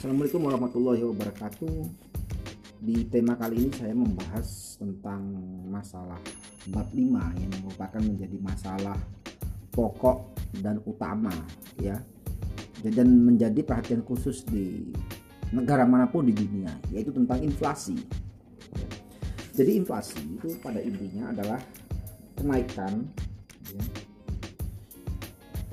Assalamualaikum 0.00 0.48
warahmatullahi 0.48 1.04
wabarakatuh. 1.12 1.76
Di 2.80 3.04
tema 3.12 3.36
kali 3.36 3.68
ini 3.68 3.70
saya 3.76 3.92
membahas 3.92 4.80
tentang 4.80 5.28
masalah 5.68 6.16
bab 6.72 6.88
5 6.88 7.04
yang 7.36 7.52
merupakan 7.60 8.00
menjadi 8.00 8.40
masalah 8.40 8.96
pokok 9.68 10.40
dan 10.64 10.80
utama 10.88 11.36
ya. 11.76 12.00
Dan 12.80 13.28
menjadi 13.28 13.60
perhatian 13.60 14.00
khusus 14.00 14.40
di 14.48 14.88
negara 15.52 15.84
mana 15.84 16.08
pun 16.08 16.24
di 16.24 16.32
dunia 16.32 16.72
yaitu 16.88 17.12
tentang 17.12 17.44
inflasi. 17.44 18.00
Jadi 19.52 19.84
inflasi 19.84 20.16
itu 20.16 20.56
pada 20.64 20.80
intinya 20.80 21.28
adalah 21.28 21.60
kenaikan 22.40 23.04
ya, 23.68 23.84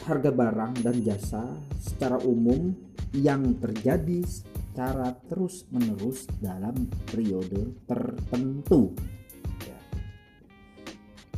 harga 0.03 0.36
barang 0.36 0.84
dan 0.84 1.00
jasa 1.00 1.48
secara 1.80 2.20
umum 2.28 2.87
yang 3.16 3.55
terjadi 3.61 4.23
secara 4.27 5.16
terus-menerus 5.31 6.27
dalam 6.43 6.89
periode 7.07 7.77
tertentu. 7.88 8.91
Ya. 9.63 9.80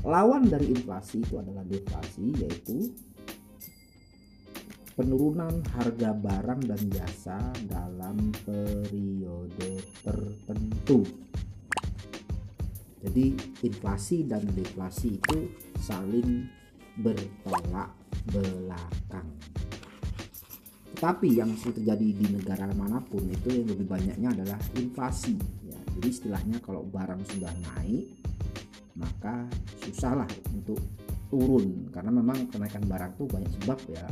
Lawan 0.03 0.49
dari 0.49 0.73
inflasi 0.73 1.21
itu 1.21 1.37
adalah 1.37 1.63
deflasi, 1.63 2.33
yaitu 2.41 2.89
penurunan 4.99 5.63
harga 5.79 6.11
barang 6.11 6.61
dan 6.67 6.81
jasa 6.91 7.39
dalam 7.71 8.35
periode 8.43 9.79
tertentu. 10.03 11.07
Jadi 12.99 13.31
inflasi 13.63 14.27
dan 14.27 14.43
deflasi 14.51 15.15
itu 15.15 15.39
saling 15.79 16.51
bertolak 16.99 17.95
belakang. 18.27 19.31
Tapi 20.99 21.39
yang 21.39 21.55
terjadi 21.55 22.07
di 22.11 22.27
negara 22.27 22.67
mana 22.75 22.99
pun 22.99 23.23
itu 23.23 23.47
yang 23.55 23.71
lebih 23.71 23.87
banyaknya 23.87 24.35
adalah 24.35 24.59
inflasi. 24.75 25.39
Ya, 25.63 25.79
jadi 25.95 26.07
istilahnya 26.11 26.59
kalau 26.59 26.83
barang 26.91 27.23
sudah 27.23 27.55
naik, 27.71 28.19
maka 28.99 29.47
susahlah 29.79 30.27
untuk 30.51 30.75
turun 31.31 31.87
karena 31.93 32.11
memang 32.11 32.49
kenaikan 32.51 32.83
barang 32.83 33.15
itu 33.15 33.23
banyak 33.29 33.51
sebab 33.61 33.79
ya 33.93 34.05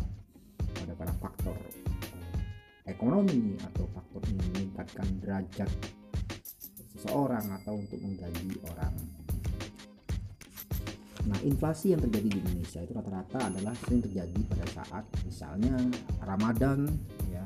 ada 0.85 0.93
pada 0.93 1.13
faktor 1.17 1.57
eh, 1.57 2.39
ekonomi 2.87 3.57
atau 3.57 3.89
faktor 3.89 4.21
meningkatkan 4.31 5.07
derajat 5.19 5.69
seseorang 6.93 7.45
atau 7.61 7.77
untuk 7.77 7.97
menggaji 7.99 8.56
inflasi 11.47 11.95
yang 11.95 12.01
terjadi 12.03 12.27
di 12.35 12.39
Indonesia 12.43 12.79
itu 12.83 12.93
rata-rata 12.93 13.39
adalah 13.47 13.73
sering 13.87 14.03
terjadi 14.03 14.39
pada 14.51 14.65
saat 14.75 15.03
misalnya 15.23 15.75
Ramadan 16.21 16.85
ya, 17.31 17.45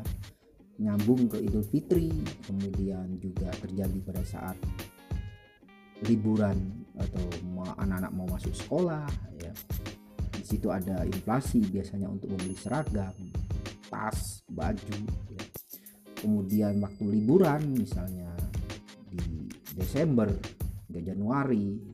nyambung 0.82 1.30
ke 1.30 1.38
Idul 1.38 1.62
Fitri, 1.62 2.10
kemudian 2.44 3.22
juga 3.22 3.54
terjadi 3.62 3.98
pada 4.02 4.24
saat 4.26 4.58
liburan 6.10 6.58
atau 6.98 7.26
anak-anak 7.78 8.12
mau 8.18 8.26
masuk 8.26 8.54
sekolah 8.58 9.06
ya. 9.38 9.54
Di 10.34 10.44
situ 10.58 10.74
ada 10.74 11.06
inflasi 11.06 11.62
biasanya 11.70 12.10
untuk 12.10 12.34
membeli 12.34 12.58
seragam, 12.58 13.14
tas, 13.88 14.42
baju 14.50 15.00
ya. 15.30 15.46
Kemudian 16.18 16.82
waktu 16.82 17.06
liburan 17.06 17.78
misalnya 17.78 18.34
di 19.10 19.50
Desember 19.78 20.30
hingga 20.90 21.02
Januari 21.14 21.91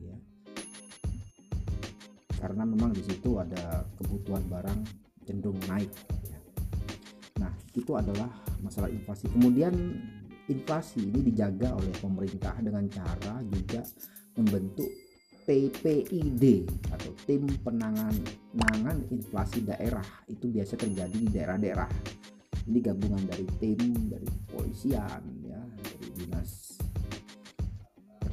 karena 2.38 2.62
memang 2.62 2.94
di 2.94 3.02
situ 3.02 3.38
ada 3.42 3.82
kebutuhan 3.98 4.46
barang 4.46 4.80
cenderung 5.26 5.60
naik 5.68 5.90
ya. 6.24 6.38
nah 7.42 7.52
itu 7.74 7.92
adalah 7.94 8.30
masalah 8.62 8.90
inflasi. 8.90 9.30
Kemudian 9.30 9.74
inflasi 10.48 11.04
ini 11.04 11.20
dijaga 11.30 11.76
oleh 11.76 11.92
pemerintah 12.00 12.56
dengan 12.58 12.88
cara 12.88 13.42
juga 13.44 13.84
membentuk 14.38 14.88
TPID 15.48 16.44
atau 16.92 17.10
tim 17.24 17.48
penanganan 17.64 18.96
inflasi 19.08 19.64
daerah. 19.64 20.04
Itu 20.28 20.52
biasa 20.52 20.76
terjadi 20.76 21.16
di 21.16 21.28
daerah-daerah. 21.32 21.88
Ini 22.68 22.78
gabungan 22.84 23.24
dari 23.24 23.48
tim 23.56 24.12
dari 24.12 24.28
kepolisian 24.28 25.22
ya 25.40 25.60
dari 25.80 26.08
dinas 26.20 26.76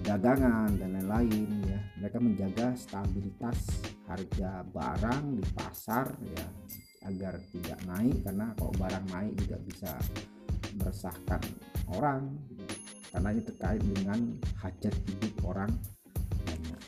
perdagangan 0.06 0.70
dan 0.78 1.02
lain-lain 1.02 1.50
ya 1.66 1.82
mereka 1.98 2.22
menjaga 2.22 2.78
stabilitas 2.78 3.58
harga 4.06 4.62
barang 4.70 5.42
di 5.42 5.46
pasar 5.58 6.14
ya 6.22 6.46
agar 7.10 7.42
tidak 7.50 7.82
naik 7.90 8.22
karena 8.22 8.54
kalau 8.54 8.70
barang 8.78 9.06
naik 9.10 9.34
juga 9.42 9.58
bisa 9.66 9.92
meresahkan 10.78 11.42
orang 11.90 12.38
karena 13.10 13.34
ini 13.34 13.42
terkait 13.50 13.82
dengan 13.82 14.20
hajat 14.62 14.94
hidup 14.94 15.34
orang 15.42 15.74
banyak. 16.46 16.82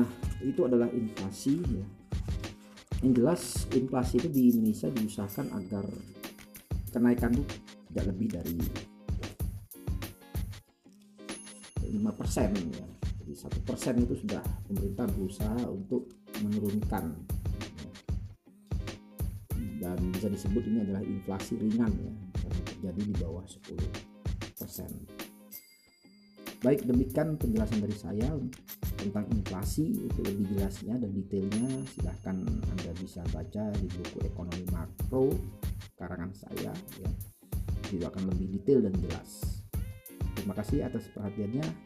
Nah 0.00 0.08
itu 0.40 0.64
adalah 0.64 0.88
inflasi 0.96 1.60
ya. 1.76 1.86
Yang 3.04 3.12
jelas 3.20 3.42
inflasi 3.76 4.16
itu 4.16 4.28
di 4.32 4.42
Indonesia 4.48 4.88
diusahakan 4.88 5.60
agar 5.60 5.84
kenaikan 6.88 7.36
itu 7.36 7.44
tidak 7.92 8.16
lebih 8.16 8.28
dari 8.32 8.56
5% 11.96 12.76
ya. 12.76 12.86
Satu 13.36 13.58
persen 13.66 14.00
itu 14.00 14.14
sudah 14.16 14.40
pemerintah 14.70 15.04
berusaha 15.12 15.60
untuk 15.68 16.08
menurunkan. 16.40 17.04
Dan 19.76 19.98
bisa 20.14 20.32
disebut 20.32 20.62
ini 20.64 20.88
adalah 20.88 21.04
inflasi 21.04 21.60
ringan 21.60 21.92
ya 22.00 22.12
terjadi 22.76 23.02
di 23.08 23.14
bawah 23.18 23.44
10 23.44 23.76
persen. 24.56 24.90
Baik 26.60 26.88
demikian 26.88 27.36
penjelasan 27.36 27.82
dari 27.84 27.96
saya 27.96 28.30
tentang 29.00 29.26
inflasi. 29.32 30.06
Itu 30.06 30.20
lebih 30.22 30.56
jelasnya 30.56 30.94
dan 31.00 31.10
detailnya 31.12 31.68
silahkan 31.96 32.36
anda 32.46 32.92
bisa 33.00 33.22
baca 33.32 33.64
di 33.80 33.88
buku 33.90 34.18
ekonomi 34.28 34.64
makro 34.72 35.32
karangan 35.96 36.32
saya 36.36 36.72
ya. 37.00 37.10
Itu 37.90 38.04
akan 38.04 38.34
lebih 38.34 38.60
detail 38.60 38.86
dan 38.86 38.94
jelas. 38.98 39.62
Terima 40.36 40.52
kasih 40.52 40.84
atas 40.84 41.08
perhatiannya 41.10 41.85